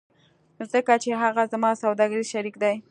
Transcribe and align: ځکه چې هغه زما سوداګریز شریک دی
ځکه 0.71 0.93
چې 1.03 1.09
هغه 1.21 1.43
زما 1.51 1.71
سوداګریز 1.83 2.27
شریک 2.33 2.55
دی 2.63 2.75